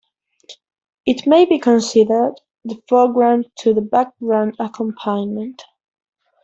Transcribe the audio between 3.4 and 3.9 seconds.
to the